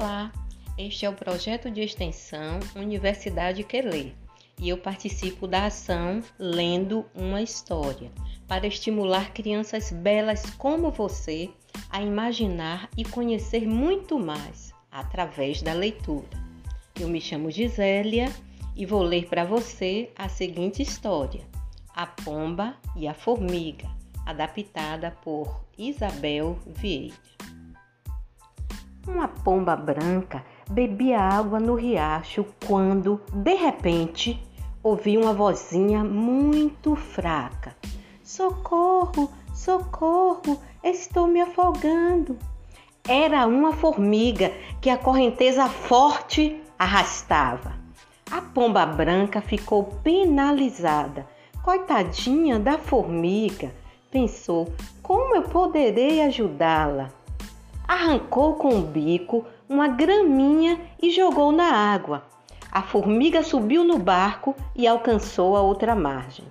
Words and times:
Olá, 0.00 0.30
este 0.78 1.06
é 1.06 1.10
o 1.10 1.12
projeto 1.12 1.68
de 1.68 1.80
extensão 1.80 2.60
Universidade 2.76 3.64
Quelê 3.64 4.12
e 4.56 4.68
eu 4.68 4.78
participo 4.78 5.44
da 5.44 5.66
ação 5.66 6.22
Lendo 6.38 7.04
uma 7.12 7.42
História 7.42 8.12
para 8.46 8.68
estimular 8.68 9.32
crianças 9.32 9.90
belas 9.90 10.48
como 10.50 10.92
você 10.92 11.50
a 11.90 12.00
imaginar 12.00 12.88
e 12.96 13.04
conhecer 13.04 13.66
muito 13.66 14.20
mais 14.20 14.72
através 14.88 15.62
da 15.62 15.72
leitura. 15.72 16.28
Eu 17.00 17.08
me 17.08 17.20
chamo 17.20 17.50
Gisélia 17.50 18.32
e 18.76 18.86
vou 18.86 19.02
ler 19.02 19.26
para 19.26 19.42
você 19.42 20.12
a 20.14 20.28
seguinte 20.28 20.80
história: 20.80 21.44
A 21.92 22.06
Pomba 22.06 22.76
e 22.94 23.08
a 23.08 23.14
Formiga, 23.14 23.90
adaptada 24.24 25.10
por 25.24 25.64
Isabel 25.76 26.56
Vieira. 26.68 27.16
Uma 29.08 29.26
pomba 29.26 29.74
branca 29.74 30.44
bebia 30.70 31.18
água 31.18 31.58
no 31.58 31.74
riacho 31.74 32.44
quando, 32.66 33.18
de 33.32 33.54
repente, 33.54 34.38
ouviu 34.82 35.22
uma 35.22 35.32
vozinha 35.32 36.04
muito 36.04 36.94
fraca: 36.94 37.74
Socorro, 38.22 39.30
socorro, 39.54 40.60
estou 40.84 41.26
me 41.26 41.40
afogando. 41.40 42.36
Era 43.08 43.46
uma 43.46 43.72
formiga 43.72 44.52
que 44.78 44.90
a 44.90 44.98
correnteza 44.98 45.66
forte 45.68 46.62
arrastava. 46.78 47.72
A 48.30 48.42
pomba 48.42 48.84
branca 48.84 49.40
ficou 49.40 49.84
penalizada. 50.04 51.26
Coitadinha 51.62 52.58
da 52.58 52.76
formiga, 52.76 53.72
pensou: 54.10 54.70
como 55.02 55.34
eu 55.34 55.42
poderei 55.44 56.20
ajudá-la? 56.20 57.17
Arrancou 57.88 58.54
com 58.56 58.78
o 58.78 58.82
bico 58.82 59.46
uma 59.66 59.88
graminha 59.88 60.78
e 61.02 61.10
jogou 61.10 61.50
na 61.50 61.72
água. 61.72 62.24
A 62.70 62.82
formiga 62.82 63.42
subiu 63.42 63.82
no 63.82 63.98
barco 63.98 64.54
e 64.76 64.86
alcançou 64.86 65.56
a 65.56 65.62
outra 65.62 65.94
margem. 65.94 66.44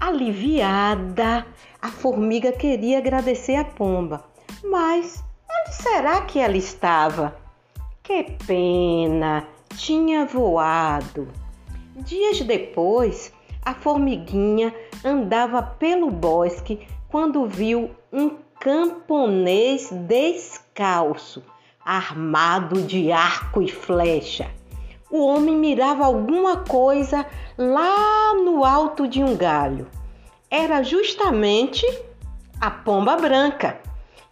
Aliviada, 0.00 1.44
a 1.80 1.88
formiga 1.88 2.52
queria 2.52 2.98
agradecer 2.98 3.56
a 3.56 3.64
pomba, 3.64 4.24
mas 4.64 5.22
onde 5.50 5.74
será 5.74 6.22
que 6.22 6.38
ela 6.38 6.56
estava? 6.56 7.36
Que 8.02 8.24
pena, 8.46 9.46
tinha 9.76 10.24
voado. 10.24 11.28
Dias 11.96 12.40
depois, 12.40 13.32
a 13.64 13.74
formiguinha 13.74 14.74
andava 15.04 15.62
pelo 15.62 16.10
bosque 16.10 16.86
quando 17.08 17.46
viu 17.46 17.90
um 18.12 18.36
camponês 18.62 19.90
descalço, 19.90 21.42
armado 21.84 22.80
de 22.82 23.10
arco 23.10 23.60
e 23.60 23.66
flecha. 23.66 24.48
O 25.10 25.26
homem 25.26 25.56
mirava 25.56 26.04
alguma 26.04 26.58
coisa 26.58 27.26
lá 27.58 28.34
no 28.34 28.64
alto 28.64 29.08
de 29.08 29.20
um 29.20 29.36
galho. 29.36 29.88
Era 30.48 30.84
justamente 30.84 31.84
a 32.60 32.70
pomba 32.70 33.16
branca, 33.16 33.80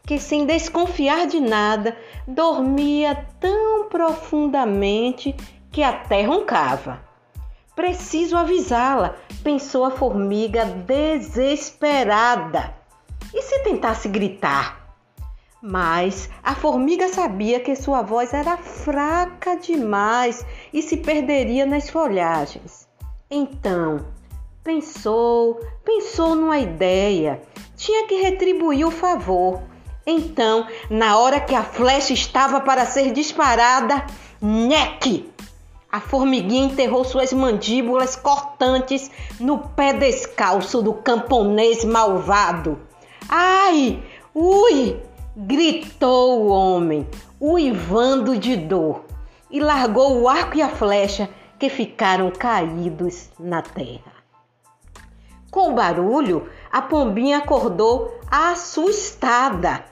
que 0.06 0.17
sem 0.17 0.47
desconfiar 0.47 1.27
de 1.27 1.41
nada, 1.41 1.97
dormia 2.25 3.27
tão 3.41 3.89
profundamente 3.89 5.34
que 5.73 5.83
até 5.83 6.23
roncava. 6.23 7.01
Preciso 7.75 8.36
avisá-la, 8.36 9.17
pensou 9.42 9.84
a 9.84 9.91
formiga 9.91 10.67
desesperada. 10.67 12.78
E 13.32 13.42
se 13.42 13.60
tentasse 13.60 14.08
gritar? 14.08 14.80
Mas 15.62 16.30
a 16.42 16.54
formiga 16.54 17.08
sabia 17.08 17.60
que 17.60 17.77
sua 17.77 18.00
voz 18.00 18.33
era 18.33 18.56
fraca 18.56 19.56
demais 19.56 20.45
e 20.72 20.80
se 20.80 20.96
perderia 20.96 21.67
nas 21.67 21.90
folhagens. 21.90 22.89
Então, 23.30 24.06
pensou, 24.64 25.61
pensou 25.84 26.34
numa 26.34 26.58
ideia. 26.58 27.42
Tinha 27.77 28.06
que 28.06 28.22
retribuir 28.22 28.86
o 28.86 28.90
favor. 28.90 29.61
Então, 30.06 30.66
na 30.89 31.18
hora 31.18 31.39
que 31.40 31.55
a 31.55 31.62
flecha 31.62 32.14
estava 32.14 32.61
para 32.61 32.86
ser 32.86 33.12
disparada, 33.12 34.06
nheque! 34.40 35.30
A 35.92 36.00
formiguinha 36.00 36.66
enterrou 36.66 37.05
suas 37.05 37.33
mandíbulas 37.33 38.16
cortantes 38.16 39.11
no 39.40 39.58
pé 39.58 39.92
descalço 39.92 40.80
do 40.80 40.95
camponês 40.95 41.84
malvado. 41.84 42.78
Ai! 43.33 44.02
Ui! 44.35 45.01
gritou 45.36 46.41
o 46.41 46.48
homem, 46.48 47.08
uivando 47.41 48.36
de 48.36 48.57
dor, 48.57 49.05
e 49.48 49.61
largou 49.61 50.20
o 50.20 50.29
arco 50.29 50.57
e 50.57 50.63
a 50.63 50.68
flecha 50.68 51.29
que 51.57 51.69
ficaram 51.69 52.33
caídos 52.33 53.30
na 53.39 53.63
terra. 53.63 54.13
Com 55.48 55.70
o 55.70 55.74
barulho, 55.74 56.48
a 56.73 56.83
pombinha 56.83 57.39
acordou 57.39 58.19
assustada 58.29 59.85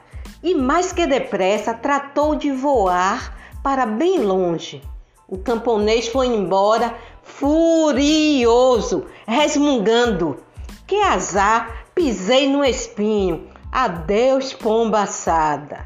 e, 0.43 0.53
mais 0.53 0.93
que 0.93 1.07
depressa, 1.07 1.73
tratou 1.73 2.35
de 2.35 2.51
voar 2.51 3.39
para 3.63 3.87
bem 3.87 4.19
longe. 4.19 4.83
O 5.29 5.39
camponês 5.39 6.09
foi 6.09 6.27
embora 6.27 6.93
furioso, 7.23 9.07
resmungando: 9.27 10.39
Que 10.87 11.01
azar 11.03 11.87
pisei 11.99 12.49
no 12.49 12.65
espinho. 12.65 13.49
Adeus, 13.73 14.53
pomba 14.53 15.01
assada. 15.03 15.85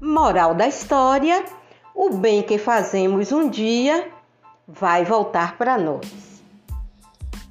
Moral 0.00 0.54
da 0.54 0.68
história: 0.68 1.44
o 1.92 2.10
bem 2.10 2.44
que 2.44 2.58
fazemos 2.58 3.32
um 3.32 3.50
dia 3.50 4.08
vai 4.68 5.04
voltar 5.04 5.58
para 5.58 5.76
nós. 5.76 6.40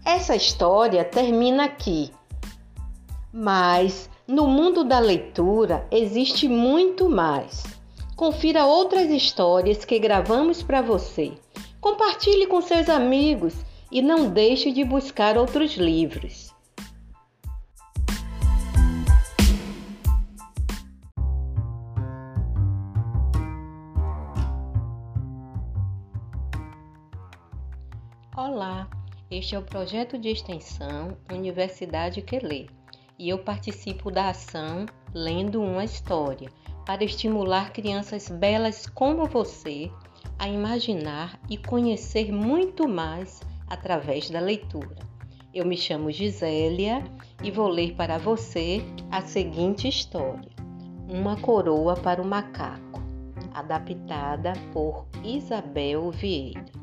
Essa 0.05 0.37
história 0.37 1.03
termina 1.03 1.65
aqui. 1.65 2.09
Mas 3.33 4.09
no 4.25 4.47
mundo 4.47 4.85
da 4.85 4.99
leitura 4.99 5.85
existe 5.91 6.47
muito 6.47 7.09
mais. 7.09 7.65
Confira 8.15 8.65
outras 8.65 9.09
histórias 9.09 9.83
que 9.83 9.99
gravamos 9.99 10.63
para 10.63 10.81
você. 10.81 11.33
Compartilhe 11.81 12.47
com 12.47 12.61
seus 12.61 12.87
amigos 12.87 13.53
e 13.91 14.01
não 14.01 14.29
deixe 14.29 14.71
de 14.71 14.85
buscar 14.85 15.37
outros 15.37 15.75
livros. 15.75 16.46
Olá, 28.37 28.87
este 29.31 29.55
é 29.55 29.57
o 29.57 29.63
projeto 29.63 30.15
de 30.15 30.29
extensão 30.29 31.17
Universidade 31.31 32.21
Quelê 32.21 32.67
e 33.17 33.29
eu 33.29 33.39
participo 33.39 34.11
da 34.11 34.29
ação 34.29 34.85
Lendo 35.11 35.59
uma 35.59 35.83
História 35.83 36.47
para 36.85 37.03
estimular 37.03 37.73
crianças 37.73 38.29
belas 38.29 38.85
como 38.85 39.25
você 39.25 39.89
a 40.37 40.47
imaginar 40.47 41.39
e 41.49 41.57
conhecer 41.57 42.31
muito 42.31 42.87
mais 42.87 43.41
através 43.65 44.29
da 44.29 44.39
leitura. 44.39 44.97
Eu 45.51 45.65
me 45.65 45.75
chamo 45.75 46.11
Gisélia 46.11 47.03
e 47.43 47.49
vou 47.49 47.67
ler 47.67 47.95
para 47.95 48.19
você 48.19 48.83
a 49.09 49.23
seguinte 49.23 49.87
história: 49.87 50.51
Uma 51.09 51.37
coroa 51.37 51.95
para 51.95 52.21
o 52.21 52.27
macaco, 52.27 53.01
adaptada 53.55 54.53
por 54.71 55.07
Isabel 55.23 56.11
Vieira. 56.11 56.76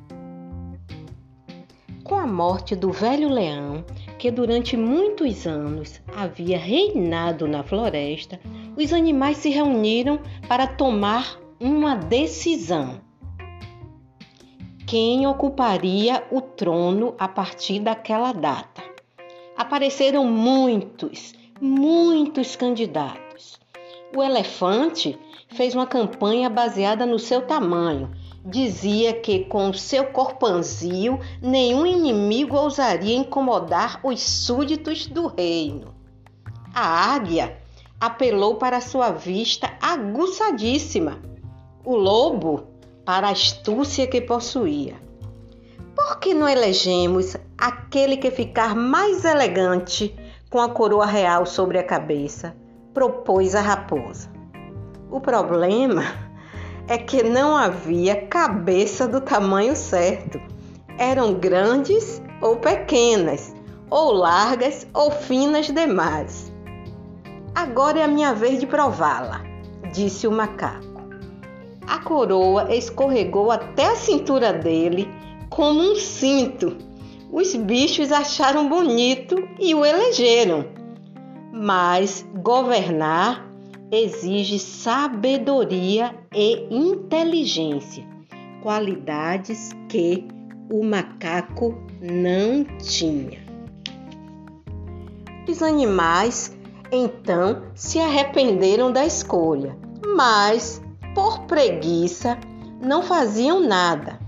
Com 2.04 2.16
a 2.16 2.26
morte 2.26 2.76
do 2.76 2.92
velho 2.92 3.30
leão, 3.30 3.82
que 4.18 4.30
durante 4.30 4.76
muitos 4.76 5.46
anos 5.46 6.02
havia 6.14 6.58
reinado 6.58 7.48
na 7.48 7.62
floresta, 7.62 8.38
os 8.76 8.92
animais 8.92 9.38
se 9.38 9.48
reuniram 9.48 10.20
para 10.46 10.66
tomar 10.66 11.40
uma 11.58 11.94
decisão. 11.94 13.00
Quem 14.86 15.26
ocuparia 15.26 16.22
o 16.30 16.42
trono 16.42 17.14
a 17.18 17.26
partir 17.26 17.80
daquela 17.80 18.32
data? 18.32 18.82
Apareceram 19.56 20.26
muitos, 20.26 21.32
muitos 21.58 22.54
candidatos. 22.54 23.58
O 24.14 24.22
elefante 24.22 25.18
fez 25.48 25.74
uma 25.74 25.86
campanha 25.86 26.50
baseada 26.50 27.06
no 27.06 27.18
seu 27.18 27.40
tamanho 27.40 28.10
dizia 28.44 29.14
que 29.14 29.44
com 29.46 29.72
seu 29.72 30.06
corpanzil 30.06 31.18
nenhum 31.40 31.86
inimigo 31.86 32.56
ousaria 32.56 33.16
incomodar 33.16 34.00
os 34.02 34.20
súditos 34.20 35.06
do 35.06 35.28
reino. 35.28 35.94
A 36.74 37.14
águia 37.14 37.56
apelou 38.00 38.56
para 38.56 38.80
sua 38.80 39.10
vista 39.10 39.72
aguçadíssima, 39.80 41.18
o 41.84 41.96
lobo 41.96 42.64
para 43.04 43.28
a 43.28 43.32
astúcia 43.32 44.06
que 44.06 44.20
possuía. 44.20 44.94
Por 45.94 46.18
que 46.18 46.34
não 46.34 46.48
elegemos 46.48 47.36
aquele 47.56 48.16
que 48.16 48.30
ficar 48.30 48.74
mais 48.74 49.24
elegante 49.24 50.14
com 50.50 50.60
a 50.60 50.68
coroa 50.68 51.06
real 51.06 51.46
sobre 51.46 51.78
a 51.78 51.84
cabeça? 51.84 52.54
propôs 52.94 53.56
a 53.56 53.60
raposa. 53.60 54.30
O 55.10 55.20
problema 55.20 56.04
é 56.86 56.98
que 56.98 57.22
não 57.22 57.56
havia 57.56 58.26
cabeça 58.26 59.08
do 59.08 59.20
tamanho 59.20 59.74
certo. 59.74 60.40
Eram 60.98 61.34
grandes 61.34 62.22
ou 62.40 62.56
pequenas, 62.56 63.54
ou 63.90 64.12
largas 64.12 64.86
ou 64.92 65.10
finas 65.10 65.66
demais. 65.66 66.52
Agora 67.54 68.00
é 68.00 68.02
a 68.02 68.08
minha 68.08 68.34
vez 68.34 68.60
de 68.60 68.66
prová-la, 68.66 69.42
disse 69.92 70.26
o 70.26 70.32
macaco. 70.32 71.02
A 71.86 71.98
coroa 71.98 72.74
escorregou 72.74 73.50
até 73.50 73.86
a 73.86 73.96
cintura 73.96 74.52
dele 74.52 75.08
como 75.50 75.80
um 75.80 75.96
cinto. 75.96 76.76
Os 77.30 77.54
bichos 77.54 78.10
acharam 78.10 78.68
bonito 78.68 79.36
e 79.60 79.74
o 79.74 79.84
elegeram. 79.84 80.66
Mas 81.52 82.26
governar 82.34 83.53
exige 83.94 84.58
sabedoria 84.58 86.14
e 86.34 86.66
inteligência, 86.70 88.06
qualidades 88.62 89.70
que 89.88 90.26
o 90.70 90.84
macaco 90.84 91.74
não 92.00 92.64
tinha. 92.78 93.44
Os 95.48 95.62
animais 95.62 96.56
então 96.90 97.62
se 97.74 98.00
arrependeram 98.00 98.90
da 98.90 99.04
escolha, 99.04 99.76
mas 100.14 100.82
por 101.14 101.40
preguiça 101.42 102.38
não 102.80 103.02
faziam 103.02 103.60
nada, 103.60 104.18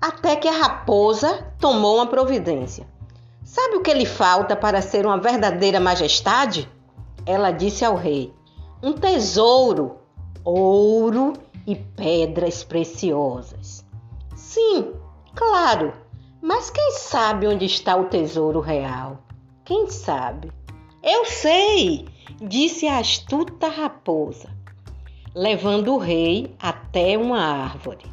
até 0.00 0.36
que 0.36 0.48
a 0.48 0.52
raposa 0.52 1.52
tomou 1.58 1.96
uma 1.96 2.06
providência. 2.06 2.86
Sabe 3.44 3.76
o 3.76 3.80
que 3.80 3.94
lhe 3.94 4.06
falta 4.06 4.56
para 4.56 4.82
ser 4.82 5.06
uma 5.06 5.18
verdadeira 5.18 5.78
majestade? 5.78 6.68
Ela 7.24 7.50
disse 7.50 7.84
ao 7.84 7.94
rei: 7.94 8.32
um 8.86 8.92
tesouro, 8.92 9.96
ouro 10.44 11.32
e 11.66 11.74
pedras 11.74 12.62
preciosas. 12.62 13.84
Sim, 14.36 14.92
claro, 15.34 15.92
mas 16.40 16.70
quem 16.70 16.92
sabe 16.92 17.48
onde 17.48 17.64
está 17.64 17.96
o 17.96 18.04
tesouro 18.04 18.60
real? 18.60 19.18
Quem 19.64 19.90
sabe? 19.90 20.52
Eu 21.02 21.24
sei, 21.24 22.06
disse 22.40 22.86
a 22.86 23.00
astuta 23.00 23.66
raposa, 23.66 24.50
levando 25.34 25.92
o 25.92 25.98
rei 25.98 26.54
até 26.60 27.18
uma 27.18 27.40
árvore. 27.40 28.06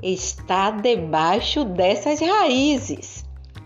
Está 0.00 0.70
debaixo 0.70 1.64
dessas 1.64 2.20
raízes, 2.20 3.24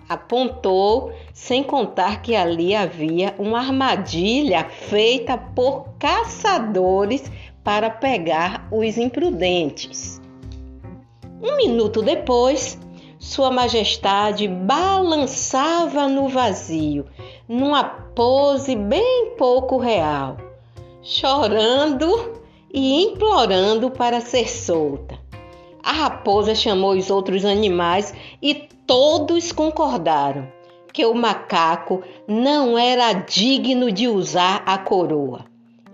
apontou 0.08 1.12
sem 1.32 1.62
contar 1.62 2.22
que 2.22 2.34
ali 2.34 2.74
havia 2.74 3.34
uma 3.38 3.58
armadilha 3.58 4.64
feita 4.64 5.36
por 5.36 5.88
caçadores 5.98 7.30
para 7.64 7.90
pegar 7.90 8.68
os 8.70 8.96
imprudentes. 8.96 10.20
Um 11.42 11.56
minuto 11.56 12.00
depois, 12.00 12.78
Sua 13.18 13.50
Majestade 13.50 14.46
balançava 14.46 16.08
no 16.08 16.28
vazio, 16.28 17.06
numa 17.48 17.84
pose 17.84 18.76
bem 18.76 19.34
pouco 19.36 19.78
real, 19.78 20.36
chorando 21.02 22.40
e 22.72 23.02
implorando 23.02 23.90
para 23.90 24.20
ser 24.20 24.48
solta. 24.48 25.25
A 25.86 25.92
raposa 25.92 26.52
chamou 26.52 26.96
os 26.96 27.10
outros 27.10 27.44
animais 27.44 28.12
e 28.42 28.54
todos 28.84 29.52
concordaram 29.52 30.48
que 30.92 31.06
o 31.06 31.14
macaco 31.14 32.02
não 32.26 32.76
era 32.76 33.12
digno 33.12 33.92
de 33.92 34.08
usar 34.08 34.64
a 34.66 34.78
coroa. 34.78 35.44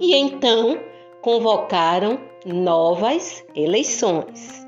E 0.00 0.14
então 0.14 0.78
convocaram 1.20 2.18
novas 2.46 3.44
eleições. 3.54 4.66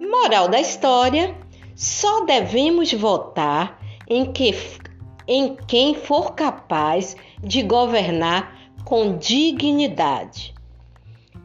Moral 0.00 0.48
da 0.48 0.60
história: 0.60 1.32
só 1.76 2.24
devemos 2.24 2.92
votar 2.92 3.78
em, 4.08 4.32
que, 4.32 4.52
em 5.28 5.54
quem 5.68 5.94
for 5.94 6.34
capaz 6.34 7.16
de 7.40 7.62
governar 7.62 8.52
com 8.84 9.16
dignidade. 9.16 10.52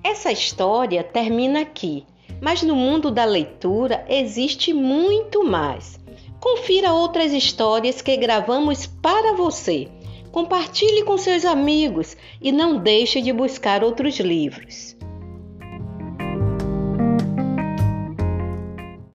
Essa 0.03 0.31
história 0.31 1.03
termina 1.03 1.61
aqui, 1.61 2.03
mas 2.41 2.63
no 2.63 2.75
mundo 2.75 3.11
da 3.11 3.23
leitura 3.23 4.03
existe 4.09 4.73
muito 4.73 5.45
mais. 5.45 5.99
Confira 6.39 6.91
outras 6.91 7.31
histórias 7.31 8.01
que 8.01 8.17
gravamos 8.17 8.87
para 8.87 9.33
você. 9.33 9.87
Compartilhe 10.31 11.03
com 11.03 11.17
seus 11.17 11.45
amigos 11.45 12.17
e 12.41 12.51
não 12.51 12.77
deixe 12.77 13.21
de 13.21 13.31
buscar 13.31 13.83
outros 13.83 14.19
livros. 14.19 14.95